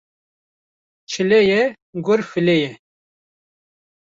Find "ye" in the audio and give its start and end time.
1.49-1.61, 2.61-2.71